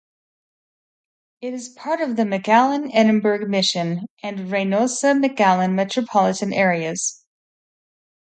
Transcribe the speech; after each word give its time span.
It 1.41 1.53
is 1.53 1.69
part 1.69 2.01
of 2.01 2.15
the 2.15 2.23
McAllen-Edinburg-Mission 2.23 4.07
and 4.23 4.39
Reynosa-McAllen 4.49 5.73
metropolitan 5.75 6.51
areas. 6.53 7.23